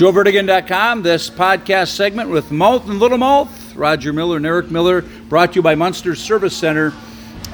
JoeVerdegan.com, 0.00 1.02
this 1.02 1.28
podcast 1.28 1.88
segment 1.88 2.30
with 2.30 2.50
Mouth 2.50 2.88
and 2.88 2.98
Little 2.98 3.18
Mouth, 3.18 3.76
Roger 3.76 4.14
Mueller 4.14 4.38
and 4.38 4.46
Eric 4.46 4.70
Mueller, 4.70 5.02
brought 5.02 5.52
to 5.52 5.56
you 5.56 5.62
by 5.62 5.74
Munster 5.74 6.14
Service 6.14 6.56
Center. 6.56 6.94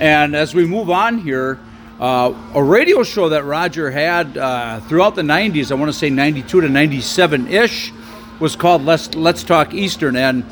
And 0.00 0.36
as 0.36 0.54
we 0.54 0.64
move 0.64 0.88
on 0.88 1.18
here, 1.18 1.58
uh, 1.98 2.32
a 2.54 2.62
radio 2.62 3.02
show 3.02 3.30
that 3.30 3.42
Roger 3.42 3.90
had 3.90 4.38
uh, 4.38 4.78
throughout 4.82 5.16
the 5.16 5.22
90s, 5.22 5.72
I 5.72 5.74
want 5.74 5.90
to 5.90 5.98
say 5.98 6.08
92 6.08 6.60
to 6.60 6.68
97 6.68 7.48
ish, 7.48 7.92
was 8.38 8.54
called 8.54 8.84
Let's, 8.84 9.12
Let's 9.16 9.42
Talk 9.42 9.74
Eastern. 9.74 10.14
And 10.14 10.44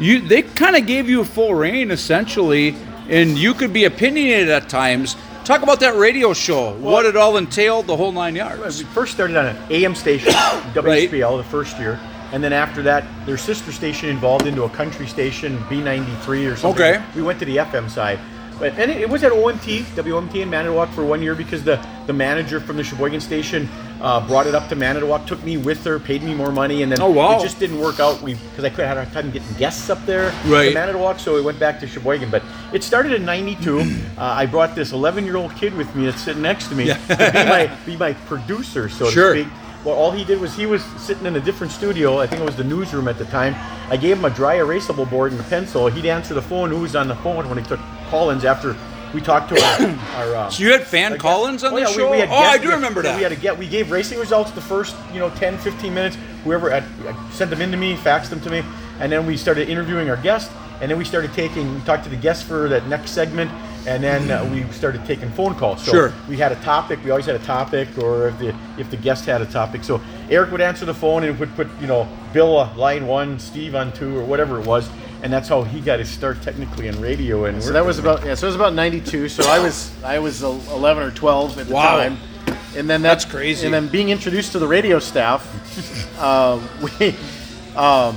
you, 0.00 0.22
they 0.22 0.40
kind 0.40 0.76
of 0.76 0.86
gave 0.86 1.10
you 1.10 1.24
full 1.24 1.54
reign 1.54 1.90
essentially, 1.90 2.74
and 3.10 3.36
you 3.36 3.52
could 3.52 3.74
be 3.74 3.84
opinionated 3.84 4.48
at 4.48 4.70
times. 4.70 5.14
Talk 5.48 5.62
about 5.62 5.80
that 5.80 5.96
radio 5.96 6.34
show, 6.34 6.74
what 6.74 7.06
it 7.06 7.16
all 7.16 7.38
entailed, 7.38 7.86
the 7.86 7.96
whole 7.96 8.12
nine 8.12 8.36
yards. 8.36 8.80
We 8.80 8.84
first 8.84 9.14
started 9.14 9.34
on 9.34 9.46
an 9.46 9.56
AM 9.70 9.94
station, 9.94 10.30
WSPL, 10.32 11.38
the 11.38 11.44
first 11.44 11.78
year. 11.78 11.98
And 12.32 12.44
then 12.44 12.52
after 12.52 12.82
that, 12.82 13.06
their 13.24 13.38
sister 13.38 13.72
station 13.72 14.10
evolved 14.10 14.46
into 14.46 14.64
a 14.64 14.68
country 14.68 15.06
station, 15.06 15.56
B93 15.60 16.52
or 16.52 16.54
something. 16.54 16.82
Okay. 16.82 17.02
We 17.16 17.22
went 17.22 17.38
to 17.38 17.46
the 17.46 17.56
FM 17.56 17.88
side. 17.88 18.18
But, 18.58 18.74
and 18.74 18.90
it, 18.90 18.98
it 18.98 19.08
was 19.08 19.24
at 19.24 19.32
OMT, 19.32 19.84
WOMT 19.84 20.34
in 20.34 20.50
Manitowoc 20.50 20.90
for 20.90 21.02
one 21.02 21.22
year 21.22 21.34
because 21.34 21.64
the, 21.64 21.82
the 22.06 22.12
manager 22.12 22.60
from 22.60 22.76
the 22.76 22.84
Sheboygan 22.84 23.22
station 23.22 23.70
uh, 24.00 24.26
brought 24.26 24.46
it 24.46 24.54
up 24.54 24.68
to 24.68 24.76
Manitowoc, 24.76 25.26
took 25.26 25.42
me 25.44 25.56
with 25.56 25.84
her, 25.84 25.98
paid 25.98 26.22
me 26.22 26.34
more 26.34 26.52
money, 26.52 26.82
and 26.82 26.90
then 26.92 27.00
Oh, 27.02 27.10
wow. 27.10 27.38
it 27.38 27.42
just 27.42 27.58
didn't 27.58 27.80
work 27.80 27.98
out. 28.00 28.20
We 28.22 28.34
because 28.34 28.64
I 28.64 28.70
could 28.70 28.84
have 28.84 28.96
had 28.96 28.98
a 28.98 29.04
hard 29.04 29.12
time 29.12 29.30
getting 29.32 29.52
guests 29.58 29.90
up 29.90 30.04
there 30.06 30.32
Right. 30.46 30.68
to 30.68 30.74
Manitowoc, 30.74 31.18
so 31.18 31.34
we 31.34 31.42
went 31.42 31.58
back 31.58 31.80
to 31.80 31.86
Sheboygan. 31.86 32.30
But 32.30 32.42
it 32.72 32.82
started 32.84 33.12
in 33.12 33.24
'92. 33.24 33.80
uh, 34.18 34.22
I 34.22 34.46
brought 34.46 34.74
this 34.74 34.92
11 34.92 35.24
year 35.24 35.36
old 35.36 35.54
kid 35.56 35.74
with 35.74 35.94
me 35.96 36.06
that's 36.06 36.20
sitting 36.22 36.42
next 36.42 36.68
to 36.68 36.74
me 36.74 36.86
to 36.86 36.94
be 37.16 37.44
my 37.44 37.70
be 37.86 37.96
my 37.96 38.12
producer, 38.12 38.88
so 38.88 39.10
Sure. 39.10 39.34
to 39.34 39.42
speak. 39.42 39.52
Well, 39.84 39.94
all 39.94 40.10
he 40.10 40.24
did 40.24 40.40
was 40.40 40.54
he 40.56 40.66
was 40.66 40.82
sitting 41.00 41.24
in 41.24 41.36
a 41.36 41.40
different 41.40 41.72
studio. 41.72 42.18
I 42.18 42.26
think 42.26 42.42
it 42.42 42.44
was 42.44 42.56
the 42.56 42.64
newsroom 42.64 43.06
at 43.08 43.16
the 43.16 43.24
time. 43.26 43.54
I 43.90 43.96
gave 43.96 44.18
him 44.18 44.24
a 44.24 44.30
dry 44.30 44.56
erasable 44.56 45.08
board 45.08 45.30
and 45.32 45.40
a 45.40 45.44
pencil. 45.44 45.86
He'd 45.86 46.04
answer 46.04 46.34
the 46.34 46.42
phone. 46.42 46.70
Who 46.70 46.80
was 46.80 46.96
on 46.96 47.06
the 47.08 47.14
phone 47.16 47.48
when 47.48 47.58
he 47.58 47.64
took 47.64 47.78
call-ins 48.10 48.44
after 48.44 48.76
we 49.14 49.20
talked 49.20 49.48
to 49.50 49.62
our. 49.62 50.26
our 50.28 50.34
uh, 50.36 50.50
So 50.50 50.62
you 50.62 50.72
had 50.72 50.86
fan 50.86 51.12
our 51.12 51.18
call-ins 51.18 51.64
on 51.64 51.72
oh, 51.72 51.76
the 51.76 51.82
yeah, 51.82 51.86
show? 51.88 52.10
We, 52.10 52.18
had 52.18 52.28
oh, 52.28 52.34
I 52.34 52.56
do 52.58 52.64
we 52.64 52.68
had- 52.70 52.74
remember 52.76 53.02
that. 53.02 53.16
We 53.16 53.22
had 53.22 53.32
a 53.32 53.36
get. 53.36 53.56
We 53.58 53.68
gave 53.68 53.90
racing 53.90 54.18
results 54.18 54.50
the 54.52 54.60
first, 54.60 54.96
you 55.12 55.18
know, 55.18 55.30
10, 55.30 55.58
15 55.58 55.92
minutes. 55.94 56.16
Whoever 56.44 56.72
I 56.72 56.82
sent 57.30 57.50
them 57.50 57.60
in 57.60 57.70
to 57.70 57.76
me, 57.76 57.96
faxed 57.96 58.30
them 58.30 58.40
to 58.40 58.50
me, 58.50 58.62
and 59.00 59.10
then 59.10 59.26
we 59.26 59.36
started 59.36 59.68
interviewing 59.68 60.08
our 60.10 60.16
guests. 60.16 60.52
And 60.80 60.88
then 60.88 60.96
we 60.96 61.04
started 61.04 61.32
taking, 61.32 61.74
we 61.74 61.80
talked 61.80 62.04
to 62.04 62.08
the 62.10 62.14
guests 62.16 62.44
for 62.44 62.68
that 62.68 62.86
next 62.86 63.10
segment, 63.10 63.50
and 63.88 64.00
then 64.00 64.30
uh, 64.30 64.48
we 64.52 64.62
started 64.72 65.04
taking 65.06 65.28
phone 65.32 65.56
calls. 65.56 65.82
So 65.84 65.90
Sure. 65.90 66.14
we 66.28 66.36
had 66.36 66.52
a 66.52 66.56
topic. 66.62 67.02
We 67.02 67.10
always 67.10 67.26
had 67.26 67.34
a 67.34 67.40
topic, 67.40 67.88
or 67.98 68.28
if 68.28 68.38
the 68.38 68.54
if 68.78 68.88
the 68.88 68.96
guest 68.96 69.24
had 69.24 69.42
a 69.42 69.46
topic. 69.46 69.82
So 69.82 70.00
Eric 70.30 70.52
would 70.52 70.60
answer 70.60 70.84
the 70.84 70.94
phone 70.94 71.24
and 71.24 71.36
would 71.40 71.52
put, 71.56 71.66
you 71.80 71.88
know, 71.88 72.06
Bill 72.32 72.56
on 72.58 72.76
line 72.76 73.08
one, 73.08 73.40
Steve 73.40 73.74
on 73.74 73.92
two, 73.92 74.16
or 74.16 74.22
whatever 74.24 74.60
it 74.60 74.66
was, 74.66 74.88
and 75.22 75.32
that's 75.32 75.48
how 75.48 75.62
he 75.62 75.80
got 75.80 75.98
his 75.98 76.08
start 76.08 76.40
technically 76.42 76.88
in 76.88 77.00
radio. 77.00 77.44
And 77.46 77.62
So 77.62 77.72
that 77.72 77.84
was 77.84 77.98
about 77.98 78.24
yeah. 78.24 78.34
So 78.34 78.46
it 78.46 78.50
was 78.50 78.56
about 78.56 78.74
'92. 78.74 79.28
So 79.28 79.48
I 79.48 79.58
was 79.58 79.90
I 80.04 80.18
was 80.18 80.42
11 80.42 81.02
or 81.02 81.10
12 81.10 81.58
at 81.58 81.66
the 81.68 81.74
Wow. 81.74 81.96
time, 81.98 82.18
and 82.76 82.88
then 82.88 83.02
That's 83.02 83.24
crazy. 83.24 83.64
And 83.66 83.74
then 83.74 83.88
being 83.88 84.10
introduced 84.10 84.52
to 84.52 84.58
the 84.58 84.66
radio 84.68 84.98
staff, 84.98 85.42
uh, 86.20 86.60
we 87.00 87.14
um, 87.76 88.16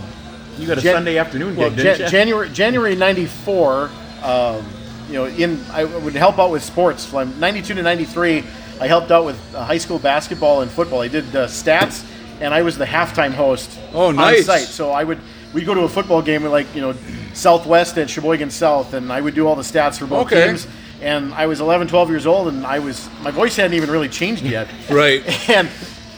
you 0.57 0.67
got 0.67 0.77
a 0.77 0.81
Jan- 0.81 0.95
Sunday 0.95 1.17
afternoon 1.17 1.55
well, 1.55 1.69
gig, 1.69 1.77
didn't 1.77 1.97
Jan- 1.97 2.05
you? 2.05 2.11
January 2.11 2.49
January 2.49 2.95
'94. 2.95 3.89
Um, 4.23 4.65
you 5.07 5.13
know, 5.15 5.25
in 5.25 5.59
I 5.71 5.83
would 5.85 6.13
help 6.15 6.39
out 6.39 6.51
with 6.51 6.63
sports 6.63 7.05
from 7.05 7.39
'92 7.39 7.73
to 7.75 7.81
'93. 7.81 8.43
I 8.79 8.87
helped 8.87 9.11
out 9.11 9.25
with 9.25 9.37
uh, 9.55 9.63
high 9.63 9.77
school 9.77 9.99
basketball 9.99 10.61
and 10.61 10.71
football. 10.71 11.01
I 11.01 11.07
did 11.07 11.35
uh, 11.35 11.47
stats, 11.47 12.03
and 12.39 12.53
I 12.53 12.61
was 12.63 12.77
the 12.77 12.85
halftime 12.85 13.31
host. 13.31 13.77
Oh, 13.93 14.09
nice. 14.11 14.39
On 14.39 14.45
site, 14.57 14.67
so 14.67 14.91
I 14.91 15.03
would 15.03 15.19
we 15.53 15.63
go 15.63 15.73
to 15.73 15.81
a 15.81 15.89
football 15.89 16.21
game 16.21 16.43
with 16.43 16.51
like 16.51 16.73
you 16.75 16.81
know 16.81 16.95
Southwest 17.33 17.97
at 17.97 18.09
Sheboygan 18.09 18.49
South, 18.51 18.93
and 18.93 19.11
I 19.11 19.21
would 19.21 19.35
do 19.35 19.47
all 19.47 19.55
the 19.55 19.61
stats 19.63 19.97
for 19.97 20.05
both 20.05 20.27
Okay. 20.27 20.47
teams. 20.47 20.67
And 21.01 21.33
I 21.33 21.47
was 21.47 21.61
11, 21.61 21.87
12 21.87 22.09
years 22.11 22.27
old, 22.27 22.47
and 22.49 22.63
I 22.65 22.77
was 22.79 23.09
my 23.23 23.31
voice 23.31 23.55
hadn't 23.55 23.73
even 23.73 23.89
really 23.89 24.09
changed 24.09 24.43
yet. 24.43 24.67
Right. 24.89 25.23
and 25.49 25.67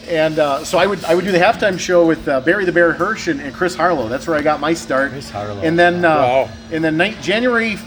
and 0.08 0.38
uh, 0.38 0.64
so 0.64 0.76
I 0.76 0.86
would 0.86 1.02
I 1.04 1.14
would 1.14 1.24
do 1.24 1.32
the 1.32 1.38
halftime 1.38 1.78
show 1.78 2.06
with 2.06 2.28
uh, 2.28 2.40
Barry 2.42 2.64
the 2.66 2.72
Bear 2.72 2.92
Hirsch 2.92 3.28
and, 3.28 3.40
and 3.40 3.54
Chris 3.54 3.74
Harlow. 3.74 4.08
That's 4.08 4.26
where 4.26 4.36
I 4.36 4.42
got 4.42 4.60
my 4.60 4.74
start. 4.74 5.12
Chris 5.12 5.30
Harlow. 5.30 5.60
And 5.62 5.78
then 5.78 6.04
uh, 6.04 6.08
Wow. 6.16 6.48
and 6.70 6.84
then 6.84 6.98
ni- 6.98 7.16
January 7.22 7.78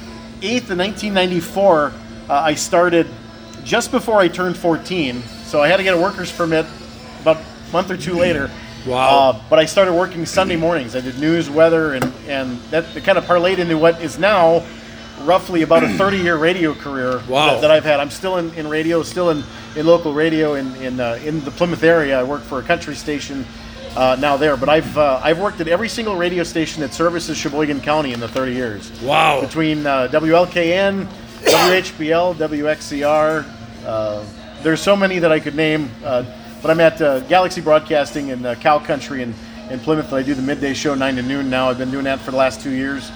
eighth 0.42 0.70
of 0.72 0.78
nineteen 0.78 1.14
ninety 1.14 1.40
four, 1.40 1.94
uh, 2.30 2.34
I 2.34 2.56
started 2.56 3.06
just 3.64 3.92
before 3.92 4.18
I 4.20 4.28
turned 4.28 4.58
fourteen. 4.58 5.22
So 5.46 5.62
I 5.62 5.68
had 5.68 5.78
to 5.78 5.84
get 5.84 5.94
a 5.94 5.98
worker's 6.02 6.32
permit 6.32 6.66
about 7.22 7.38
a 7.38 7.72
month 7.72 7.92
or 7.92 7.98
two 7.98 8.16
later. 8.16 8.50
Wow. 8.88 9.30
Uh, 9.30 9.42
but 9.50 9.60
I 9.60 9.66
started 9.66 9.94
working 9.94 10.26
Sunday 10.26 10.56
mornings. 10.56 10.96
I 10.96 11.02
did 11.02 11.20
news, 11.20 11.50
weather, 11.50 11.94
and 11.94 12.06
and 12.28 12.58
that 12.72 12.86
kind 13.04 13.18
of 13.18 13.26
parlayed 13.26 13.58
into 13.60 13.78
what 13.78 14.02
is 14.02 14.18
now 14.18 14.66
roughly 15.22 15.64
about 15.64 15.84
a 15.84 15.90
30 15.90 16.18
year 16.18 16.38
radio 16.38 16.74
career 16.74 17.22
Wow. 17.28 17.48
that, 17.56 17.62
that 17.62 17.72
I've 17.72 17.84
had. 17.84 18.00
I'm 18.00 18.12
still 18.12 18.38
in, 18.38 18.54
in 18.54 18.68
radio, 18.68 19.02
still 19.04 19.32
in, 19.32 19.44
in 19.76 19.86
local 19.86 20.14
radio 20.14 20.56
in 20.56 20.76
in, 20.78 21.00
uh, 21.00 21.20
in 21.24 21.44
the 21.44 21.52
Plymouth 21.52 21.84
area. 21.84 22.20
I 22.20 22.24
work 22.24 22.42
for 22.44 22.60
a 22.60 22.64
country 22.64 22.96
station 22.96 23.46
uh, 23.96 24.16
now 24.20 24.38
there, 24.38 24.56
but 24.56 24.70
I've 24.70 24.98
uh, 24.98 25.20
I've 25.24 25.40
worked 25.40 25.60
at 25.60 25.68
every 25.68 25.90
single 25.90 26.16
radio 26.16 26.44
station 26.44 26.82
that 26.82 26.94
services 26.94 27.36
Sheboygan 27.38 27.82
County 27.82 28.14
in 28.14 28.20
the 28.20 28.28
30 28.28 28.54
years. 28.54 29.02
Wow. 29.02 29.42
Between 29.42 29.86
uh, 29.88 30.08
WLKN, 30.12 31.08
WHBL, 31.42 32.36
WXCR, 32.36 33.46
uh, 33.86 34.24
there's 34.62 34.82
so 34.82 34.96
many 34.96 35.20
that 35.20 35.32
I 35.32 35.40
could 35.40 35.56
name. 35.56 35.90
But 36.62 36.72
I'm 36.72 36.80
at 36.80 37.02
uh, 37.02 37.20
Galaxy 37.22 37.62
Broadcasting 37.62 38.30
in 38.30 38.46
uh, 38.46 38.56
Cow 38.56 38.80
Country 38.80 39.22
in, 39.22 39.34
in 39.70 39.80
Plymouth. 39.80 40.12
I 40.12 40.24
do 40.24 40.34
the 40.34 40.42
midday 40.42 40.74
show 40.74 40.96
nine 40.96 41.16
to 41.16 41.22
noon 41.22 41.50
now. 41.50 41.70
I've 41.70 41.78
been 41.78 41.92
doing 41.92 42.06
that 42.06 42.20
for 42.20 42.32
the 42.32 42.38
last 42.38 42.62
two 42.62 42.72
years. 42.72 43.12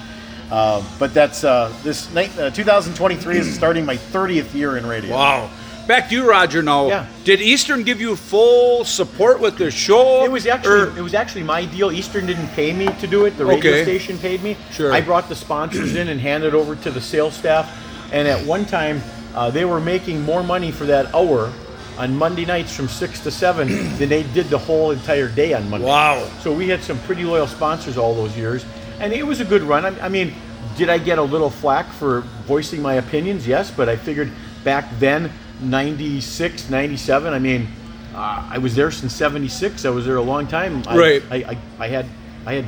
Uh, 0.50 0.84
but 0.98 1.12
that's 1.14 1.44
uh, 1.44 1.72
this 1.82 2.12
night, 2.12 2.36
uh, 2.38 2.50
2023 2.50 3.38
is 3.38 3.54
starting 3.54 3.84
my 3.84 3.96
30th 3.96 4.54
year 4.54 4.76
in 4.76 4.86
radio. 4.86 5.14
Wow. 5.14 5.50
Back 5.88 6.10
to 6.10 6.14
you, 6.14 6.28
Roger. 6.28 6.62
Now, 6.62 6.86
Yeah. 6.86 7.06
did 7.24 7.40
Eastern 7.40 7.82
give 7.82 8.00
you 8.00 8.14
full 8.14 8.84
support 8.84 9.40
with 9.40 9.56
the 9.58 9.70
show? 9.70 10.24
It 10.24 10.30
was 10.30 10.46
actually 10.46 10.80
Or- 10.80 10.96
it 10.96 11.02
was 11.02 11.14
actually 11.14 11.42
my 11.42 11.64
deal. 11.64 11.90
Eastern 11.90 12.26
didn't 12.26 12.48
pay 12.48 12.72
me 12.72 12.86
to 13.00 13.06
do 13.08 13.24
it. 13.24 13.36
The 13.36 13.44
radio 13.44 13.72
Okay. 13.72 13.82
station 13.82 14.18
paid 14.18 14.42
me. 14.44 14.56
Sure. 14.72 14.92
I 14.92 15.00
brought 15.00 15.28
the 15.28 15.34
sponsors 15.34 15.96
in 15.96 16.08
and 16.08 16.20
handed 16.20 16.54
over 16.54 16.76
to 16.76 16.90
the 16.90 17.00
sales 17.00 17.34
staff. 17.34 17.68
And 18.12 18.28
at 18.28 18.44
one 18.46 18.64
time, 18.66 19.02
uh, 19.34 19.50
they 19.50 19.64
were 19.64 19.80
making 19.80 20.22
more 20.24 20.42
money 20.44 20.70
for 20.70 20.84
that 20.84 21.12
hour 21.14 21.50
on 21.98 22.16
Monday 22.16 22.44
nights 22.44 22.74
from 22.74 22.88
six 22.88 23.20
to 23.20 23.30
seven 23.30 23.68
than 23.98 24.08
they 24.08 24.22
did 24.22 24.46
the 24.48 24.58
whole 24.58 24.90
entire 24.90 25.28
day 25.28 25.52
on 25.54 25.68
Monday. 25.70 25.86
Wow. 25.86 26.28
So 26.40 26.52
we 26.52 26.68
had 26.68 26.82
some 26.82 26.98
pretty 27.00 27.24
loyal 27.24 27.46
sponsors 27.46 27.96
all 27.98 28.14
those 28.14 28.36
years, 28.36 28.64
and 29.00 29.12
it 29.12 29.26
was 29.26 29.40
a 29.40 29.44
good 29.44 29.62
run. 29.62 29.84
I, 29.84 30.06
I 30.06 30.08
mean, 30.08 30.34
did 30.76 30.88
I 30.88 30.98
get 30.98 31.18
a 31.18 31.22
little 31.22 31.50
flack 31.50 31.86
for 31.92 32.20
voicing 32.46 32.80
my 32.82 32.94
opinions? 32.94 33.46
Yes, 33.46 33.70
but 33.70 33.88
I 33.88 33.96
figured 33.96 34.30
back 34.64 34.88
then, 34.98 35.30
96, 35.60 36.70
97, 36.70 37.32
I 37.32 37.38
mean, 37.38 37.68
uh, 38.14 38.46
I 38.50 38.58
was 38.58 38.74
there 38.74 38.90
since 38.90 39.14
76. 39.14 39.84
I 39.84 39.90
was 39.90 40.04
there 40.06 40.16
a 40.16 40.22
long 40.22 40.46
time. 40.46 40.82
I, 40.86 40.96
Right. 40.96 41.22
I, 41.30 41.36
I, 41.36 41.58
I 41.78 41.88
had 41.88 42.06
I 42.44 42.54
had 42.54 42.66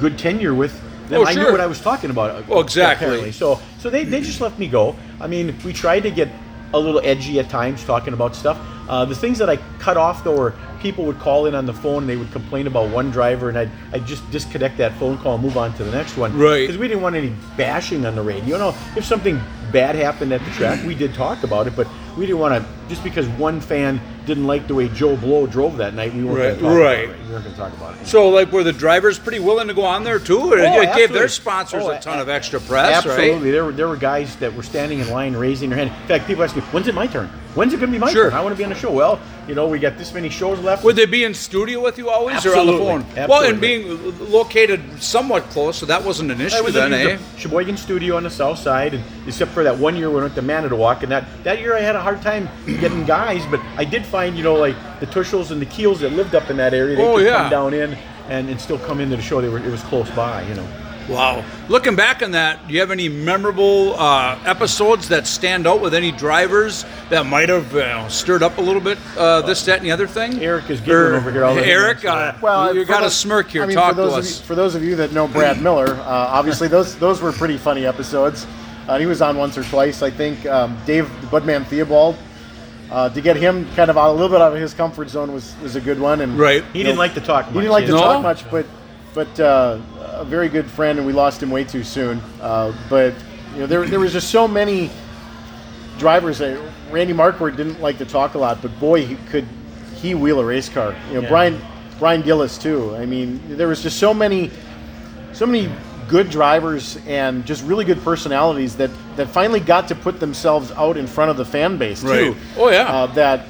good 0.00 0.18
tenure 0.18 0.54
with 0.54 0.72
them. 1.08 1.20
Oh, 1.20 1.24
I 1.26 1.34
knew 1.34 1.50
what 1.52 1.60
I 1.60 1.66
was 1.66 1.80
talking 1.80 2.10
about. 2.10 2.30
uh, 2.30 2.42
Well, 2.48 2.60
exactly. 2.60 3.06
apparently. 3.06 3.32
So 3.32 3.60
so 3.80 3.90
they, 3.90 4.04
they 4.04 4.20
just 4.20 4.40
let 4.40 4.58
me 4.58 4.66
go. 4.68 4.96
I 5.20 5.26
mean, 5.26 5.56
we 5.64 5.72
tried 5.72 6.00
to 6.04 6.10
get 6.10 6.28
a 6.74 6.78
little 6.78 7.00
edgy 7.04 7.38
at 7.38 7.48
times 7.48 7.84
talking 7.84 8.12
about 8.12 8.34
stuff. 8.34 8.58
Uh, 8.88 9.04
the 9.04 9.14
things 9.14 9.38
that 9.38 9.50
I 9.50 9.56
cut 9.78 9.96
off 9.96 10.22
though 10.22 10.36
were 10.36 10.54
people 10.80 11.04
would 11.04 11.18
call 11.18 11.46
in 11.46 11.54
on 11.54 11.66
the 11.66 11.72
phone 11.72 12.04
and 12.04 12.08
they 12.08 12.16
would 12.16 12.30
complain 12.30 12.66
about 12.66 12.90
one 12.90 13.10
driver 13.10 13.48
and 13.48 13.58
I'd, 13.58 13.70
I'd 13.92 14.06
just 14.06 14.28
disconnect 14.30 14.78
that 14.78 14.92
phone 14.98 15.18
call 15.18 15.34
and 15.34 15.42
move 15.42 15.56
on 15.56 15.74
to 15.74 15.84
the 15.84 15.90
next 15.90 16.16
one. 16.16 16.36
Right. 16.38 16.60
Because 16.60 16.78
we 16.78 16.86
didn't 16.86 17.02
want 17.02 17.16
any 17.16 17.34
bashing 17.56 18.06
on 18.06 18.14
the 18.14 18.22
radio. 18.22 18.44
You 18.44 18.58
know, 18.58 18.74
if 18.96 19.04
something 19.04 19.40
bad 19.72 19.96
happened 19.96 20.32
at 20.32 20.44
the 20.44 20.50
track, 20.52 20.84
we 20.86 20.94
did 20.94 21.14
talk 21.14 21.42
about 21.42 21.66
it, 21.66 21.74
but 21.74 21.88
we 22.16 22.26
didn't 22.26 22.38
want 22.38 22.54
to, 22.54 22.70
just 22.88 23.02
because 23.04 23.26
one 23.28 23.60
fan 23.60 24.00
didn't 24.26 24.46
like 24.46 24.66
the 24.66 24.74
way 24.74 24.88
Joe 24.88 25.16
Blow 25.16 25.46
drove 25.46 25.76
that 25.76 25.94
night, 25.94 26.12
we 26.14 26.24
weren't 26.24 26.38
Right, 26.38 26.60
going 26.60 26.60
to 26.60 26.62
talk 26.62 26.78
right. 26.78 27.04
about 27.04 27.14
it. 27.14 27.24
We 27.26 27.32
weren't 27.32 27.44
going 27.44 27.54
to 27.54 27.60
talk 27.60 27.72
about 27.74 27.94
it. 28.00 28.06
So, 28.06 28.28
like, 28.28 28.50
were 28.52 28.64
the 28.64 28.72
drivers 28.72 29.18
pretty 29.18 29.38
willing 29.40 29.68
to 29.68 29.74
go 29.74 29.84
on 29.84 30.02
there 30.04 30.18
too? 30.18 30.52
Or 30.52 30.58
Oh, 30.58 30.80
it 30.80 30.94
gave 30.94 31.12
their 31.12 31.28
sponsors 31.28 31.82
Oh, 31.84 31.90
a 31.90 32.00
ton 32.00 32.18
a- 32.18 32.22
of 32.22 32.28
extra 32.28 32.60
press, 32.60 32.96
Absolutely. 33.04 33.32
right? 33.46 33.52
There 33.52 33.64
were 33.64 33.72
there 33.72 33.88
were 33.88 33.96
guys 33.96 34.34
that 34.36 34.54
were 34.54 34.62
standing 34.64 34.98
in 35.00 35.10
line 35.10 35.34
raising 35.36 35.70
their 35.70 35.78
hand. 35.78 35.90
In 36.02 36.08
fact, 36.08 36.26
people 36.26 36.42
asked 36.44 36.56
me, 36.56 36.62
"When's 36.72 36.88
it 36.88 36.94
my 36.94 37.06
turn? 37.06 37.28
When's 37.54 37.72
it 37.72 37.78
going 37.78 37.90
to 37.90 37.92
be 37.92 37.98
my 37.98 38.12
Sure. 38.12 38.24
turn? 38.30 38.34
I 38.38 38.42
want 38.42 38.52
to 38.54 38.58
be 38.58 38.64
on 38.64 38.70
the 38.70 38.76
show." 38.76 38.90
Well, 38.90 39.18
you 39.48 39.54
know, 39.54 39.66
we 39.68 39.78
got 39.78 39.96
this 39.96 40.12
many 40.12 40.28
shows 40.28 40.58
left. 40.60 40.82
Would 40.84 40.96
they 40.96 41.06
be 41.06 41.22
in 41.24 41.32
studio 41.32 41.80
with 41.80 41.98
you 41.98 42.10
always, 42.10 42.44
or 42.44 42.56
on 42.56 42.66
the 42.66 42.72
phone? 42.72 43.00
Absolutely. 43.16 43.26
Well, 43.28 43.42
and 43.44 43.60
being 43.60 44.30
located 44.30 44.80
somewhat 45.00 45.44
close, 45.50 45.76
so 45.76 45.86
that 45.86 46.02
wasn't 46.04 46.32
an 46.32 46.40
issue 46.40 46.62
was 46.64 46.74
then, 46.74 46.92
eh? 46.92 47.16
the 47.16 47.40
Sheboygan 47.40 47.76
studio 47.76 48.16
on 48.16 48.24
the 48.24 48.30
south 48.30 48.58
side, 48.58 48.94
and 48.94 49.04
except 49.26 49.52
for 49.52 49.62
that 49.62 49.78
one 49.78 49.94
year 49.96 50.10
we 50.10 50.20
went 50.20 50.34
to 50.34 50.42
Manitowoc, 50.42 51.02
and 51.04 51.12
that, 51.12 51.24
that 51.44 51.60
year 51.60 51.76
I 51.76 51.80
had 51.80 51.94
a 51.94 52.00
hard 52.00 52.20
time 52.22 52.48
getting 52.76 53.04
guys, 53.04 53.44
but 53.50 53.60
I 53.76 53.84
did 53.84 54.04
find, 54.04 54.36
you 54.36 54.42
know, 54.42 54.54
like 54.54 54.76
the 55.00 55.06
Tushels 55.06 55.50
and 55.50 55.60
the 55.60 55.66
Keels 55.66 56.00
that 56.00 56.12
lived 56.12 56.34
up 56.34 56.50
in 56.50 56.56
that 56.58 56.74
area, 56.74 56.96
they 56.96 57.02
Oh, 57.04 57.16
could 57.16 57.26
yeah. 57.26 57.36
come 57.42 57.50
down 57.50 57.74
in 57.74 57.96
and, 58.28 58.48
and 58.48 58.60
still 58.60 58.78
come 58.78 59.00
into 59.00 59.16
the 59.16 59.22
show. 59.22 59.40
They 59.40 59.48
were 59.48 59.58
it 59.58 59.70
was 59.70 59.82
close 59.82 60.10
by, 60.10 60.42
you 60.48 60.54
know. 60.54 60.66
Wow. 61.08 61.44
Looking 61.68 61.94
back 61.94 62.20
on 62.24 62.32
that, 62.32 62.66
do 62.66 62.74
you 62.74 62.80
have 62.80 62.90
any 62.90 63.08
memorable 63.08 63.94
uh, 63.94 64.36
episodes 64.44 65.08
that 65.10 65.28
stand 65.28 65.64
out 65.64 65.80
with 65.80 65.94
any 65.94 66.10
drivers 66.10 66.84
that 67.10 67.24
might 67.26 67.48
have 67.48 67.72
you 67.74 67.78
know, 67.78 68.06
stirred 68.08 68.42
up 68.42 68.58
a 68.58 68.60
little 68.60 68.80
bit 68.80 68.98
uh, 69.16 69.42
this, 69.42 69.64
that, 69.66 69.76
and 69.78 69.86
the 69.86 69.92
other 69.92 70.08
thing? 70.08 70.40
Eric 70.42 70.68
is 70.68 70.80
giggling 70.80 71.14
over 71.14 71.30
here 71.30 71.44
all 71.44 71.54
the 71.54 71.64
Eric, 71.64 72.00
time, 72.00 72.02
so- 72.02 72.08
uh, 72.08 72.38
Well, 72.42 72.74
you 72.74 72.84
for 72.84 72.88
got 72.92 73.04
a 73.04 73.10
smirk 73.10 73.48
here. 73.50 73.62
I 73.62 73.66
mean, 73.66 73.76
Talk 73.76 73.90
for 73.90 73.94
those 74.02 74.12
to 74.14 74.18
of 74.18 74.24
us. 74.24 74.40
You, 74.40 74.46
for 74.46 74.54
those 74.56 74.74
of 74.74 74.82
you 74.82 74.96
that 74.96 75.12
know 75.12 75.28
Brad 75.28 75.62
Miller, 75.62 75.90
uh, 75.94 76.02
obviously 76.04 76.66
those 76.66 76.96
those 76.96 77.22
were 77.22 77.30
pretty 77.30 77.56
funny 77.56 77.86
episodes. 77.86 78.44
Uh, 78.88 78.98
he 78.98 79.06
was 79.06 79.22
on 79.22 79.36
once 79.36 79.56
or 79.56 79.62
twice, 79.62 80.02
I 80.02 80.10
think. 80.10 80.44
Um, 80.46 80.76
Dave 80.86 81.06
Budman 81.30 81.66
Theobald, 81.66 82.16
uh, 82.90 83.08
to 83.10 83.20
get 83.20 83.36
him 83.36 83.66
kind 83.74 83.90
of 83.90 83.98
out, 83.98 84.10
a 84.10 84.12
little 84.12 84.28
bit 84.28 84.40
out 84.40 84.52
of 84.54 84.60
his 84.60 84.72
comfort 84.74 85.08
zone 85.08 85.32
was, 85.32 85.54
was 85.62 85.76
a 85.76 85.80
good 85.80 85.98
one. 85.98 86.20
And 86.20 86.38
Right. 86.38 86.64
He 86.72 86.82
didn't 86.82 86.98
like 86.98 87.14
to 87.14 87.20
talk 87.20 87.46
much. 87.46 87.54
he 87.54 87.60
didn't 87.60 87.72
like 87.72 87.86
to 87.86 87.92
No? 87.92 87.98
talk 87.98 88.22
much, 88.22 88.50
but 88.50 88.66
but 89.14 89.40
uh, 89.40 89.78
a 90.12 90.24
very 90.24 90.48
good 90.48 90.66
friend, 90.66 90.98
and 90.98 91.06
we 91.06 91.12
lost 91.14 91.42
him 91.42 91.50
way 91.50 91.64
too 91.64 91.82
soon. 91.82 92.20
Uh, 92.40 92.72
but 92.90 93.14
you 93.54 93.60
know, 93.60 93.66
there 93.66 93.86
there 93.86 93.98
was 94.00 94.12
just 94.12 94.30
so 94.30 94.46
many 94.46 94.90
drivers. 95.98 96.38
That, 96.38 96.58
Randy 96.90 97.12
Markward 97.14 97.56
didn't 97.56 97.80
like 97.80 97.98
to 97.98 98.04
talk 98.04 98.34
a 98.34 98.38
lot, 98.38 98.60
but 98.62 98.78
boy, 98.78 99.04
he 99.06 99.16
could 99.30 99.46
he 99.96 100.14
wheel 100.14 100.38
a 100.40 100.44
race 100.44 100.68
car. 100.68 100.94
You 101.08 101.14
know, 101.14 101.20
Yeah. 101.22 101.28
Brian 101.28 101.60
Brian 101.98 102.20
Gillis 102.22 102.58
too. 102.58 102.94
I 102.96 103.06
mean, 103.06 103.40
there 103.56 103.68
was 103.68 103.82
just 103.82 103.98
so 103.98 104.12
many 104.12 104.50
so 105.32 105.46
many 105.46 105.70
good 106.08 106.30
drivers 106.30 106.98
and 107.06 107.44
just 107.44 107.64
really 107.64 107.84
good 107.84 108.02
personalities 108.02 108.76
that 108.76 108.90
that 109.16 109.28
finally 109.28 109.60
got 109.60 109.88
to 109.88 109.94
put 109.94 110.20
themselves 110.20 110.70
out 110.72 110.96
in 110.96 111.06
front 111.06 111.30
of 111.30 111.36
the 111.36 111.44
fan 111.44 111.76
base 111.76 112.02
too. 112.02 112.32
Right. 112.32 112.36
Oh, 112.56 112.70
yeah. 112.70 112.82
Uh, 112.82 113.06
that 113.14 113.46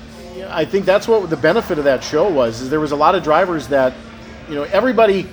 I 0.49 0.65
think 0.65 0.85
that's 0.85 1.09
what 1.09 1.29
the 1.31 1.37
benefit 1.37 1.79
of 1.79 1.85
that 1.85 2.05
show 2.05 2.31
was. 2.31 2.61
Is 2.61 2.71
there 2.71 2.81
was 2.81 2.93
a 2.93 2.97
lot 2.97 3.15
of 3.15 3.23
drivers 3.23 3.69
that 3.69 3.95
you 4.49 4.55
know 4.55 4.65
everybody. 4.65 5.27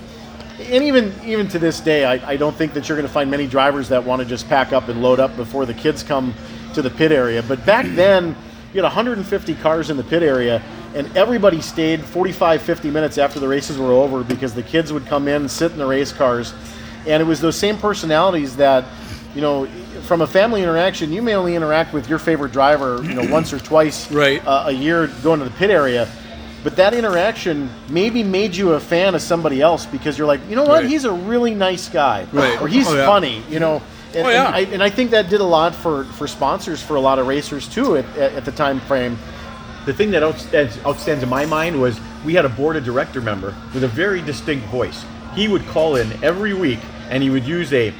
And 0.59 0.83
even 0.83 1.13
even 1.25 1.47
to 1.49 1.59
this 1.59 1.79
day, 1.79 2.05
I, 2.05 2.31
I 2.31 2.37
don't 2.37 2.55
think 2.55 2.73
that 2.73 2.87
you're 2.87 2.97
going 2.97 3.07
to 3.07 3.13
find 3.13 3.29
many 3.29 3.47
drivers 3.47 3.89
that 3.89 4.03
want 4.03 4.21
to 4.21 4.27
just 4.27 4.47
pack 4.47 4.71
up 4.71 4.87
and 4.87 5.01
load 5.01 5.19
up 5.19 5.35
before 5.35 5.65
the 5.65 5.73
kids 5.73 6.03
come 6.03 6.33
to 6.75 6.81
the 6.81 6.91
pit 6.91 7.11
area. 7.11 7.41
But 7.43 7.65
back 7.65 7.85
then, 7.89 8.35
you 8.71 8.81
had 8.81 8.83
150 8.83 9.55
cars 9.55 9.89
in 9.89 9.97
the 9.97 10.03
pit 10.03 10.21
area, 10.21 10.61
and 10.95 11.15
everybody 11.17 11.59
stayed 11.59 12.01
45, 12.01 12.61
50 12.61 12.91
minutes 12.91 13.17
after 13.17 13.39
the 13.39 13.47
races 13.47 13.79
were 13.79 13.91
over 13.91 14.23
because 14.23 14.53
the 14.53 14.63
kids 14.63 14.93
would 14.93 15.05
come 15.07 15.27
in 15.27 15.41
and 15.41 15.51
sit 15.51 15.71
in 15.71 15.79
the 15.79 15.87
race 15.87 16.11
cars. 16.11 16.53
And 17.05 17.21
it 17.21 17.25
was 17.25 17.41
those 17.41 17.55
same 17.57 17.77
personalities 17.77 18.55
that, 18.57 18.85
you 19.35 19.41
know, 19.41 19.67
from 20.03 20.21
a 20.21 20.27
family 20.27 20.61
interaction, 20.61 21.11
you 21.11 21.21
may 21.21 21.35
only 21.35 21.55
interact 21.55 21.93
with 21.93 22.09
your 22.09 22.19
favorite 22.19 22.51
driver, 22.51 23.01
you 23.03 23.13
know, 23.13 23.29
once 23.31 23.53
or 23.53 23.59
twice 23.59 24.11
Right. 24.11 24.45
uh, 24.45 24.65
a 24.67 24.71
year 24.71 25.07
going 25.23 25.39
to 25.39 25.45
the 25.45 25.51
pit 25.51 25.69
area. 25.69 26.07
But 26.63 26.77
that 26.77 26.93
interaction 26.93 27.69
maybe 27.89 28.23
made 28.23 28.55
you 28.55 28.71
a 28.73 28.79
fan 28.79 29.15
of 29.15 29.21
somebody 29.21 29.59
else 29.61 29.85
because 29.85 30.17
you're 30.17 30.27
like, 30.27 30.39
you 30.49 30.55
know 30.55 30.63
what, 30.63 30.83
Right. 30.83 30.89
he's 30.89 31.03
a 31.03 31.11
really 31.11 31.53
nice 31.53 31.89
guy, 31.89 32.25
Right. 32.31 32.61
or 32.61 32.67
he's 32.69 32.87
Oh, 32.87 32.95
yeah. 32.95 33.05
funny, 33.05 33.43
you 33.49 33.59
know. 33.59 33.81
And, 34.15 34.27
Oh, 34.27 34.29
yeah. 34.29 34.45
and, 34.47 34.55
I, 34.55 34.59
and 34.73 34.83
I 34.83 34.89
think 34.89 35.11
that 35.11 35.29
did 35.29 35.41
a 35.41 35.45
lot 35.45 35.75
for, 35.75 36.05
for 36.05 36.27
sponsors 36.27 36.81
for 36.81 36.95
a 36.95 37.01
lot 37.01 37.19
of 37.19 37.27
racers 37.27 37.67
too 37.67 37.97
at, 37.97 38.05
at, 38.17 38.33
at 38.33 38.45
the 38.45 38.51
time 38.51 38.79
frame. 38.81 39.17
The 39.85 39.93
thing 39.93 40.11
that 40.11 40.23
outstands, 40.23 40.71
outstands 40.83 41.23
in 41.23 41.29
my 41.29 41.45
mind 41.45 41.81
was 41.81 41.99
we 42.23 42.33
had 42.33 42.45
a 42.45 42.49
board 42.49 42.77
of 42.77 42.85
director 42.85 43.19
member 43.19 43.53
with 43.73 43.83
a 43.83 43.87
very 43.89 44.21
distinct 44.21 44.65
voice. 44.67 45.03
He 45.35 45.49
would 45.49 45.65
call 45.67 45.95
in 45.97 46.23
every 46.23 46.53
week 46.53 46.79
and 47.09 47.21
he 47.23 47.29
would 47.29 47.45
use 47.45 47.71
a 47.73 47.93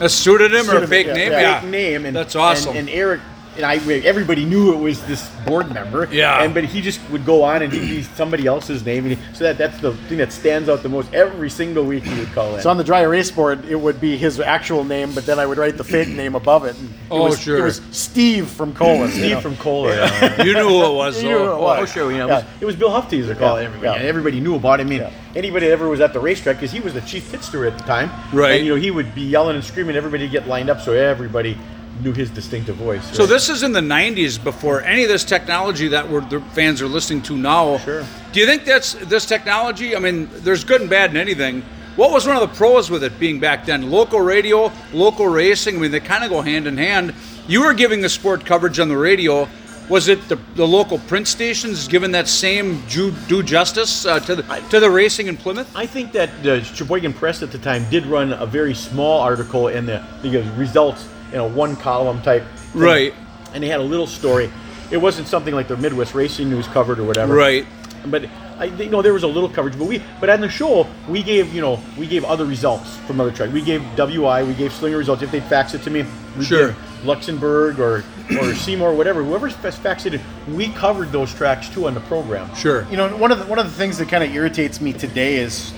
A 0.00 0.08
pseudonym 0.08 0.56
or 0.56 0.60
a 0.60 0.64
Pseudonym, 0.64 0.88
fake 0.88 1.06
yeah, 1.06 1.12
name? 1.14 1.32
yeah. 1.32 1.60
fake 1.60 1.70
name, 1.70 2.06
and 2.06 2.14
That's 2.16 2.36
awesome. 2.36 2.70
And, 2.70 2.80
and 2.80 2.90
Eric 2.90 3.20
and 3.56 3.64
I, 3.64 3.76
everybody 4.04 4.44
knew 4.44 4.72
it 4.72 4.76
was 4.78 5.04
this 5.06 5.28
board 5.46 5.72
member. 5.72 6.08
Yeah. 6.12 6.42
And 6.42 6.54
but 6.54 6.64
he 6.64 6.80
just 6.80 7.00
would 7.10 7.24
go 7.24 7.42
on 7.42 7.62
and 7.62 7.72
he'd 7.72 7.80
be 7.88 8.02
somebody 8.02 8.46
else's 8.46 8.84
name, 8.84 9.06
and 9.06 9.16
he, 9.16 9.34
so 9.34 9.44
that 9.44 9.58
that's 9.58 9.80
the 9.80 9.94
thing 10.08 10.18
that 10.18 10.32
stands 10.32 10.68
out 10.68 10.82
the 10.82 10.88
most. 10.88 11.12
Every 11.14 11.50
single 11.50 11.84
week 11.84 12.04
he 12.04 12.18
would 12.18 12.32
call 12.32 12.54
in. 12.56 12.62
So 12.62 12.70
on 12.70 12.76
the 12.76 12.84
dry 12.84 13.02
erase 13.02 13.30
board, 13.30 13.64
it 13.66 13.76
would 13.76 14.00
be 14.00 14.16
his 14.16 14.38
actual 14.40 14.84
name, 14.84 15.12
but 15.14 15.26
then 15.26 15.38
I 15.38 15.46
would 15.46 15.58
write 15.58 15.76
the 15.76 15.84
fake 15.84 16.08
name 16.08 16.34
above 16.34 16.64
it. 16.64 16.76
And 16.78 16.88
it 16.90 16.96
Oh, 17.10 17.24
was, 17.24 17.40
sure. 17.40 17.58
It 17.58 17.62
was 17.62 17.80
Steve 17.92 18.48
from 18.48 18.74
Colas. 18.74 19.14
you 19.14 19.20
Steve 19.22 19.30
know. 19.32 19.40
from 19.40 19.56
Cola. 19.56 19.94
Yeah. 19.96 20.42
you 20.42 20.52
knew 20.54 20.68
who 20.68 20.84
it 20.84 20.94
was, 20.94 21.22
You 21.22 21.28
knew 21.30 21.38
who 21.38 21.44
it 21.44 21.48
oh, 21.48 21.60
was. 21.62 21.80
Oh, 21.80 21.86
sure. 21.86 22.10
You 22.12 22.18
know, 22.18 22.26
it, 22.26 22.28
Yeah. 22.28 22.34
was, 22.36 22.44
it 22.60 22.64
was 22.64 22.76
Bill 22.76 22.90
Hufte's 22.90 23.38
call. 23.38 23.58
Yeah, 23.60 23.66
Everybody, 23.66 24.00
yeah. 24.02 24.08
everybody 24.08 24.40
knew 24.40 24.54
about 24.56 24.80
him. 24.80 24.86
I 24.88 24.90
mean, 24.90 25.00
Yeah. 25.00 25.10
anybody 25.34 25.66
that 25.66 25.72
ever 25.72 25.88
was 25.88 26.00
at 26.00 26.12
the 26.12 26.20
racetrack 26.20 26.56
because 26.56 26.72
he 26.72 26.80
was 26.80 26.94
the 26.94 27.00
chief 27.02 27.30
pit 27.30 27.42
steward 27.42 27.72
at 27.72 27.78
the 27.78 27.84
time. 27.84 28.10
Right. 28.32 28.56
And 28.56 28.66
you 28.66 28.74
know, 28.74 28.80
he 28.80 28.90
would 28.90 29.14
be 29.14 29.22
yelling 29.22 29.54
and 29.56 29.64
screaming. 29.64 29.96
Everybody 29.96 30.28
get 30.28 30.46
lined 30.48 30.68
up 30.70 30.80
so 30.80 30.92
everybody 30.92 31.56
knew 32.02 32.12
his 32.12 32.30
distinctive 32.30 32.76
voice. 32.76 33.04
So 33.16 33.26
this 33.26 33.48
is 33.48 33.62
in 33.62 33.72
the 33.72 33.80
'90s, 33.80 34.42
before 34.42 34.82
any 34.82 35.02
of 35.02 35.08
this 35.08 35.24
technology 35.24 35.88
that 35.88 36.08
we're, 36.08 36.20
the 36.20 36.40
fans 36.52 36.82
are 36.82 36.88
listening 36.88 37.22
to 37.22 37.36
now. 37.36 37.78
Sure. 37.78 38.04
Do 38.32 38.40
you 38.40 38.46
think 38.46 38.64
that's 38.64 38.94
this 38.94 39.26
technology? 39.26 39.96
I 39.96 39.98
mean, 39.98 40.28
there's 40.36 40.64
good 40.64 40.80
and 40.80 40.90
bad 40.90 41.10
in 41.10 41.16
anything. 41.16 41.62
What 41.96 42.10
was 42.10 42.26
one 42.26 42.36
of 42.36 42.42
the 42.42 42.54
pros 42.54 42.90
with 42.90 43.02
it 43.04 43.18
being 43.18 43.40
back 43.40 43.64
then? 43.64 43.90
Local 43.90 44.20
radio, 44.20 44.70
local 44.92 45.26
racing. 45.26 45.76
I 45.76 45.78
mean, 45.78 45.90
they 45.90 46.00
kind 46.00 46.24
of 46.24 46.30
go 46.30 46.42
hand 46.42 46.66
in 46.66 46.76
hand. 46.76 47.14
You 47.48 47.64
were 47.64 47.72
giving 47.72 48.02
the 48.02 48.10
sport 48.10 48.44
coverage 48.44 48.78
on 48.78 48.88
the 48.88 48.96
radio. 48.98 49.48
Was 49.88 50.08
it 50.08 50.28
the, 50.28 50.36
the 50.56 50.66
local 50.66 50.98
print 50.98 51.26
stations 51.26 51.88
giving 51.88 52.10
that 52.10 52.28
same 52.28 52.84
due, 52.88 53.12
due 53.28 53.42
justice 53.42 54.04
uh, 54.04 54.20
to 54.20 54.34
the 54.34 54.42
to 54.70 54.80
the 54.80 54.90
racing 54.90 55.28
in 55.28 55.36
Plymouth? 55.36 55.74
I 55.74 55.86
think 55.86 56.12
that 56.12 56.42
the 56.42 56.62
Sheboygan 56.64 57.14
Press 57.14 57.42
at 57.42 57.52
the 57.52 57.58
time 57.58 57.88
did 57.88 58.04
run 58.04 58.32
a 58.32 58.46
very 58.46 58.74
small 58.74 59.20
article 59.20 59.68
in 59.68 59.86
the, 59.86 60.04
the 60.22 60.42
results 60.56 61.08
in 61.32 61.38
a 61.38 61.46
one 61.46 61.76
column 61.76 62.22
type. 62.22 62.44
thing. 62.56 62.80
Right. 62.82 63.14
And 63.54 63.62
they 63.62 63.68
had 63.68 63.80
a 63.80 63.84
little 63.84 64.06
story. 64.06 64.50
It 64.90 64.98
wasn't 64.98 65.28
something 65.28 65.54
like 65.54 65.68
the 65.68 65.76
Midwest 65.76 66.14
Racing 66.14 66.48
News 66.50 66.66
covered 66.68 66.98
or 66.98 67.04
whatever. 67.04 67.34
Right. 67.34 67.66
But 68.06 68.26
I, 68.58 68.66
you 68.66 68.88
know, 68.88 69.02
there 69.02 69.12
was 69.12 69.24
a 69.24 69.28
little 69.28 69.48
coverage. 69.48 69.78
But 69.78 69.86
we, 69.88 70.02
but 70.20 70.30
on 70.30 70.40
the 70.40 70.48
show, 70.48 70.86
we 71.08 71.22
gave, 71.22 71.52
you 71.52 71.60
know, 71.60 71.80
we 71.98 72.06
gave 72.06 72.24
other 72.24 72.44
results 72.44 72.96
from 72.98 73.20
other 73.20 73.32
tracks. 73.32 73.52
We 73.52 73.62
gave 73.62 73.82
WI, 73.96 74.44
we 74.44 74.54
gave 74.54 74.72
Slinger 74.72 74.96
results. 74.96 75.22
If 75.22 75.30
they 75.32 75.40
faxed 75.40 75.74
it 75.74 75.82
to 75.82 75.90
me, 75.90 76.04
we 76.38 76.44
Sure. 76.44 76.74
Luxembourg 77.04 77.78
or 77.80 78.04
or 78.40 78.54
Seymour, 78.54 78.94
whatever, 78.94 79.22
whoever 79.22 79.48
faxed 79.50 80.12
it, 80.12 80.20
we 80.48 80.68
covered 80.68 81.12
those 81.12 81.32
tracks 81.34 81.68
too 81.68 81.86
on 81.86 81.94
the 81.94 82.00
program. 82.00 82.52
Sure. 82.54 82.86
You 82.90 82.96
know, 82.96 83.14
one 83.16 83.32
of 83.32 83.38
the 83.38 83.46
one 83.46 83.58
of 83.58 83.66
the 83.66 83.76
things 83.76 83.98
that 83.98 84.08
kind 84.08 84.22
of 84.24 84.34
irritates 84.34 84.80
me 84.80 84.92
today 84.92 85.36
is, 85.36 85.72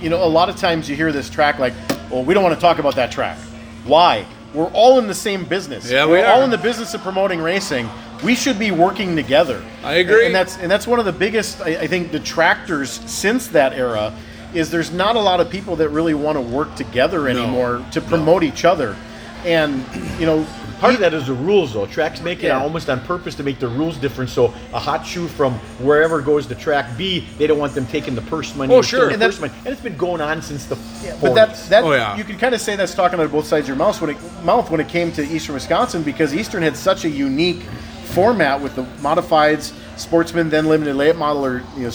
you 0.00 0.08
know, 0.10 0.22
a 0.22 0.28
lot 0.28 0.48
of 0.48 0.56
times 0.56 0.88
you 0.88 0.96
hear 0.96 1.10
this 1.12 1.28
track 1.30 1.58
like, 1.58 1.72
"Well, 2.10 2.22
we 2.24 2.34
don't 2.34 2.42
want 2.44 2.54
to 2.54 2.60
talk 2.60 2.78
about 2.78 2.94
that 2.96 3.10
track." 3.10 3.38
Why? 3.84 4.26
We're 4.56 4.70
all 4.72 4.98
in 4.98 5.06
the 5.06 5.14
same 5.14 5.44
business. 5.44 5.90
Yeah, 5.90 6.06
we 6.06 6.12
We're 6.12 6.26
all 6.26 6.42
in 6.42 6.50
the 6.50 6.56
business 6.56 6.94
of 6.94 7.02
promoting 7.02 7.40
racing. 7.40 7.90
We 8.24 8.34
should 8.34 8.58
be 8.58 8.70
working 8.70 9.14
together. 9.14 9.62
I 9.84 9.96
agree. 9.96 10.24
And 10.24 10.34
that's 10.34 10.56
and 10.56 10.70
that's 10.70 10.86
one 10.86 10.98
of 10.98 11.04
the 11.04 11.12
biggest, 11.12 11.60
I, 11.60 11.80
I 11.80 11.86
think, 11.86 12.10
detractors 12.10 12.90
since 12.90 13.48
that 13.48 13.74
era. 13.74 14.14
Is 14.54 14.70
there's 14.70 14.90
not 14.90 15.16
a 15.16 15.20
lot 15.20 15.40
of 15.40 15.50
people 15.50 15.76
that 15.76 15.90
really 15.90 16.14
want 16.14 16.36
to 16.36 16.40
work 16.40 16.74
together 16.76 17.28
anymore 17.28 17.84
to 17.92 18.00
promote 18.00 18.42
each 18.42 18.64
other, 18.64 18.96
and 19.44 19.84
you 20.18 20.24
know, 20.24 20.46
Part 20.80 20.94
of 20.94 21.00
that 21.00 21.14
is 21.14 21.26
the 21.26 21.32
rules, 21.32 21.72
though. 21.74 21.86
Tracks 21.86 22.20
make 22.20 22.44
it 22.44 22.48
Yeah. 22.48 22.60
almost 22.60 22.90
on 22.90 23.00
purpose 23.00 23.34
to 23.36 23.42
make 23.42 23.58
the 23.58 23.68
rules 23.68 23.96
different. 23.96 24.30
So 24.30 24.52
a 24.72 24.78
hot 24.78 25.06
shoe 25.06 25.26
from 25.26 25.54
wherever 25.80 26.20
goes 26.20 26.46
to 26.46 26.54
track 26.54 26.86
B, 26.98 27.26
they 27.38 27.46
don't 27.46 27.58
want 27.58 27.74
them 27.74 27.86
taking 27.86 28.14
the 28.14 28.20
purse 28.22 28.54
money. 28.54 28.74
Oh, 28.74 28.82
sure. 28.82 29.08
And 29.08 29.20
the 29.20 29.26
purse 29.26 29.40
money. 29.40 29.52
And 29.64 29.68
it's 29.72 29.80
been 29.82 29.96
going 29.96 30.20
on 30.20 30.42
since 30.42 30.64
the. 30.66 30.76
Yeah, 31.02 31.14
But 31.20 31.34
that 31.34 31.50
40s. 31.56 31.68
that 31.70 31.84
Oh, 31.84 31.92
yeah. 31.92 32.16
you 32.16 32.24
could 32.24 32.38
kind 32.38 32.54
of 32.54 32.60
say 32.60 32.76
that's 32.76 32.94
talking 32.94 33.18
out 33.18 33.24
of 33.24 33.32
both 33.32 33.46
sides 33.46 33.64
of 33.64 33.68
your 33.68 33.76
mouth 33.76 34.00
when 34.00 34.10
it 34.10 34.16
mouth 34.44 34.70
when 34.70 34.80
it 34.80 34.88
came 34.88 35.12
to 35.12 35.22
Eastern 35.26 35.54
Wisconsin 35.54 36.02
because 36.02 36.34
Eastern 36.34 36.62
had 36.62 36.76
such 36.76 37.04
a 37.04 37.08
unique 37.08 37.62
format 38.04 38.60
with 38.60 38.74
the 38.76 38.82
modifieds, 39.02 39.72
sportsman, 39.96 40.50
then 40.50 40.66
limited 40.66 40.94
late 40.96 41.16
model 41.16 41.44
or 41.44 41.62
you 41.76 41.84
know 41.84 41.90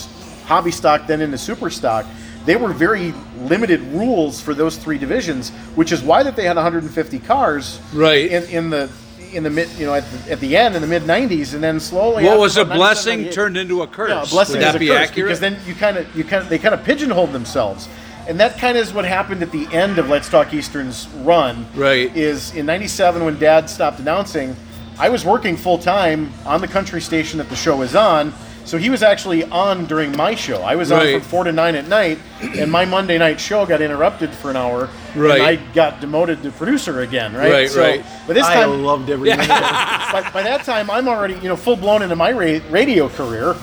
hobby 0.45 0.71
stock, 0.71 1.07
then 1.07 1.21
into 1.21 1.37
super 1.37 1.69
stock. 1.69 2.05
They 2.45 2.55
were 2.55 2.69
very 2.73 3.13
limited 3.43 3.81
rules 3.93 4.41
for 4.41 4.53
those 4.53 4.77
three 4.77 4.97
divisions, 4.97 5.49
which 5.75 5.91
is 5.91 6.01
why 6.01 6.23
that 6.23 6.35
they 6.35 6.45
had 6.45 6.55
150 6.55 7.19
cars 7.19 7.79
Right. 7.93 8.31
in, 8.31 8.43
in 8.45 8.69
the 8.69 8.89
in 9.33 9.43
the 9.43 9.49
mid 9.49 9.69
you 9.79 9.85
know 9.85 9.93
at 9.93 10.03
the, 10.11 10.31
at 10.33 10.39
the 10.41 10.57
end 10.57 10.75
in 10.75 10.81
the 10.81 10.87
mid 10.87 11.03
90s 11.03 11.53
and 11.53 11.63
then 11.63 11.79
slowly 11.79 12.25
What 12.25 12.37
was 12.37 12.57
a 12.57 12.65
blessing 12.65 13.29
turned 13.29 13.55
into 13.55 13.81
a 13.81 13.87
curse? 13.87 14.09
yeah, 14.09 14.23
a 14.23 14.25
blessing 14.25 14.57
Would 14.57 14.63
that 14.63 14.69
is 14.71 14.75
a 14.75 14.79
be 14.79 14.87
curse 14.87 14.97
accurate? 15.09 15.27
because 15.27 15.39
then 15.39 15.57
you 15.65 15.73
kind 15.73 15.95
of 15.97 16.15
you 16.17 16.25
kind 16.25 16.43
of 16.43 16.49
they 16.49 16.57
kind 16.57 16.73
of 16.75 16.83
pigeonholed 16.83 17.31
themselves, 17.31 17.87
and 18.27 18.37
that 18.41 18.57
kind 18.57 18.77
of 18.77 18.83
is 18.85 18.91
what 18.93 19.05
happened 19.05 19.41
at 19.41 19.51
the 19.53 19.67
end 19.71 19.99
of 19.99 20.09
Let's 20.09 20.27
Talk 20.27 20.53
Eastern's 20.53 21.07
run. 21.23 21.65
Right. 21.75 22.13
Is 22.15 22.53
in 22.55 22.65
'97 22.65 23.23
when 23.23 23.39
Dad 23.39 23.69
stopped 23.69 23.99
announcing, 24.01 24.53
I 24.99 25.07
was 25.07 25.23
working 25.23 25.55
full 25.55 25.77
time 25.77 26.33
on 26.45 26.59
the 26.59 26.67
country 26.67 26.99
station 26.99 27.37
that 27.37 27.47
the 27.49 27.55
show 27.55 27.77
was 27.77 27.95
on. 27.95 28.33
So 28.65 28.77
he 28.77 28.89
was 28.89 29.03
actually 29.03 29.43
on 29.45 29.85
during 29.85 30.15
my 30.15 30.35
show. 30.35 30.61
I 30.61 30.75
was 30.75 30.91
on 30.91 31.11
from 31.11 31.21
four 31.21 31.43
to 31.43 31.51
nine 31.51 31.75
at 31.75 31.87
night, 31.87 32.19
and 32.41 32.71
my 32.71 32.85
Monday 32.85 33.17
night 33.17 33.39
show 33.39 33.65
got 33.65 33.81
interrupted 33.81 34.29
for 34.33 34.49
an 34.49 34.55
hour, 34.55 34.87
Right. 35.15 35.39
and 35.39 35.43
I 35.43 35.55
got 35.73 35.99
demoted 35.99 36.41
to 36.43 36.51
producer 36.51 37.01
again. 37.01 37.33
Right. 37.33 37.51
Right, 37.51 37.69
so, 37.69 37.81
right. 37.81 38.05
But 38.27 38.33
this 38.33 38.45
time, 38.45 38.57
I 38.69 38.75
loved 38.75 39.09
every 39.09 39.29
minute 39.29 39.43
it. 39.45 39.49
by, 39.49 40.29
by 40.33 40.43
that 40.43 40.63
time, 40.63 40.89
I'm 40.89 41.07
already 41.07 41.33
you 41.35 41.49
know 41.49 41.55
full 41.55 41.75
blown 41.75 42.01
into 42.01 42.15
my 42.15 42.31
ra- 42.31 42.59
radio 42.69 43.09
career, 43.09 43.55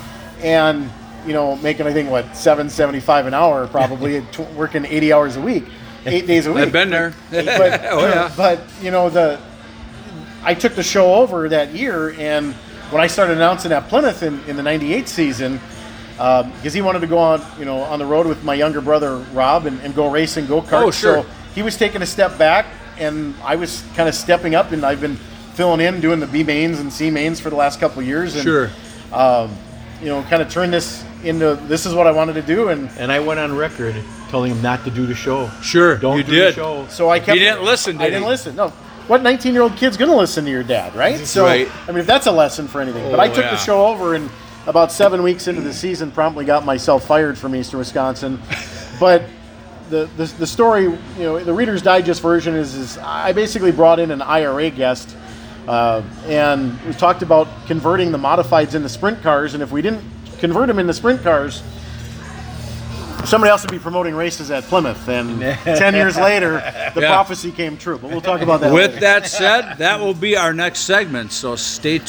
and 0.42 0.90
you 1.26 1.32
know 1.32 1.56
making 1.56 1.86
I 1.86 1.92
think 1.92 2.10
what 2.10 2.36
seven 2.36 2.68
seventy 2.68 3.00
five 3.00 3.26
an 3.26 3.34
hour 3.34 3.66
probably 3.68 4.20
tw- 4.32 4.50
working 4.54 4.84
eighty 4.84 5.12
hours 5.12 5.36
a 5.36 5.40
week, 5.40 5.64
eight 6.06 6.26
days 6.26 6.46
a 6.46 6.52
week. 6.52 6.64
I've 6.64 6.72
been 6.72 6.90
there. 6.90 7.14
But, 7.30 7.44
oh 7.90 8.06
yeah. 8.08 8.32
but 8.36 8.60
you 8.82 8.90
know 8.90 9.08
the 9.10 9.38
I 10.42 10.54
took 10.54 10.74
the 10.74 10.82
show 10.82 11.14
over 11.14 11.48
that 11.48 11.74
year, 11.74 12.10
and 12.18 12.54
when 12.90 13.00
I 13.02 13.06
started 13.06 13.36
announcing 13.36 13.72
at 13.72 13.88
Plymouth 13.88 14.22
in, 14.22 14.40
in 14.46 14.56
the 14.56 14.62
'98 14.62 15.08
season. 15.08 15.60
Because 16.16 16.72
he 16.74 16.82
wanted 16.82 16.98
to 17.00 17.06
go 17.06 17.18
on, 17.18 17.40
you 17.60 17.64
know, 17.64 17.78
on 17.82 18.00
the 18.00 18.04
road 18.06 18.26
with 18.26 18.42
my 18.42 18.54
younger 18.54 18.80
brother 18.80 19.18
Rob 19.32 19.66
and, 19.66 19.80
and 19.82 19.94
go 19.94 20.10
racing 20.10 20.46
go 20.46 20.60
kart. 20.60 20.82
Oh, 20.82 20.90
sure. 20.90 21.22
So 21.22 21.28
he 21.54 21.62
was 21.62 21.76
taking 21.76 22.02
a 22.02 22.06
step 22.06 22.36
back, 22.36 22.66
and 22.98 23.34
I 23.44 23.54
was 23.54 23.84
kind 23.94 24.08
of 24.08 24.16
stepping 24.16 24.56
up, 24.56 24.72
and 24.72 24.84
I've 24.84 25.00
been 25.00 25.14
filling 25.54 25.80
in, 25.80 26.00
doing 26.00 26.18
the 26.18 26.26
B 26.26 26.42
mains 26.42 26.80
and 26.80 26.92
C 26.92 27.08
mains 27.10 27.38
for 27.38 27.50
the 27.50 27.56
last 27.56 27.78
couple 27.78 28.00
of 28.00 28.06
years, 28.08 28.34
and 28.34 28.42
Sure. 28.42 28.70
um, 29.12 29.54
you 30.00 30.06
know, 30.08 30.22
kind 30.24 30.42
of 30.42 30.50
turned 30.50 30.72
this 30.72 31.04
into 31.22 31.54
this 31.68 31.86
is 31.86 31.94
what 31.94 32.08
I 32.08 32.10
wanted 32.10 32.32
to 32.34 32.42
do, 32.42 32.68
and 32.70 32.90
And 32.98 33.12
I 33.12 33.20
went 33.20 33.38
on 33.38 33.56
record 33.56 33.94
telling 34.28 34.50
him 34.52 34.60
not 34.60 34.82
to 34.86 34.90
do 34.90 35.06
the 35.06 35.14
show. 35.14 35.48
Sure, 35.62 35.96
Don't 35.98 36.16
you 36.18 36.24
do 36.24 36.32
did. 36.32 36.48
the 36.48 36.56
show. 36.56 36.86
so 36.88 37.10
I 37.10 37.20
kept. 37.20 37.38
didn't 37.38 37.62
listen, 37.62 37.96
I 37.98 38.04
did 38.06 38.10
didn't 38.10 38.22
he? 38.24 38.28
listen. 38.28 38.56
No. 38.56 38.72
What 39.08 39.22
19 39.22 39.52
year 39.54 39.62
old 39.62 39.76
kid's 39.76 39.96
going 39.96 40.10
to 40.10 40.16
listen 40.16 40.44
to 40.44 40.50
your 40.50 40.62
dad, 40.62 40.94
right? 40.94 41.18
So, 41.18 41.44
Right. 41.44 41.68
I 41.86 41.90
mean, 41.90 41.98
if 42.00 42.06
that's 42.06 42.26
a 42.26 42.32
lesson 42.32 42.68
for 42.68 42.80
anything. 42.80 43.10
but 43.10 43.18
I 43.18 43.28
Oh, 43.28 43.34
took 43.34 43.44
yeah. 43.44 43.50
the 43.52 43.56
show 43.56 43.86
over, 43.86 44.14
and 44.14 44.28
about 44.66 44.92
seven 44.92 45.22
weeks 45.22 45.48
into 45.48 45.62
the 45.62 45.72
season, 45.72 46.10
promptly 46.10 46.44
got 46.44 46.64
myself 46.66 47.06
fired 47.06 47.38
from 47.38 47.56
Eastern 47.56 47.78
Wisconsin. 47.78 48.38
but 49.00 49.22
the, 49.88 50.08
the 50.18 50.26
the 50.38 50.46
story, 50.46 50.82
you 50.84 50.98
know, 51.18 51.38
the 51.42 51.54
Reader's 51.54 51.80
Digest 51.80 52.20
version 52.20 52.54
is 52.54 52.74
is 52.74 52.98
I 52.98 53.32
basically 53.32 53.72
brought 53.72 53.98
in 53.98 54.10
an 54.10 54.20
IRA 54.20 54.68
guest, 54.68 55.16
uh, 55.66 56.02
and 56.26 56.78
we 56.82 56.92
talked 56.92 57.22
about 57.22 57.48
converting 57.66 58.12
the 58.12 58.18
modifieds 58.18 58.74
into 58.74 58.90
sprint 58.90 59.22
cars, 59.22 59.54
and 59.54 59.62
if 59.62 59.72
we 59.72 59.80
didn't 59.80 60.04
convert 60.38 60.66
them 60.68 60.78
into 60.78 60.92
sprint 60.92 61.22
cars. 61.22 61.62
Somebody 63.24 63.50
else 63.50 63.62
would 63.62 63.70
be 63.70 63.78
promoting 63.78 64.14
races 64.14 64.50
at 64.50 64.64
Plymouth, 64.64 65.06
and 65.08 65.40
ten 65.64 65.94
years 65.94 66.16
later, 66.16 66.52
the 66.94 67.02
Yeah. 67.02 67.08
prophecy 67.12 67.50
came 67.52 67.76
true. 67.76 67.98
But 67.98 68.10
we'll 68.10 68.20
talk 68.22 68.40
about 68.40 68.60
that. 68.60 68.72
With 68.72 68.90
later. 68.92 69.00
that 69.00 69.26
said, 69.26 69.74
that 69.78 70.00
will 70.00 70.14
be 70.14 70.36
our 70.36 70.54
next 70.54 70.80
segment. 70.80 71.32
So 71.32 71.54
stay 71.56 71.98
tuned. 71.98 72.06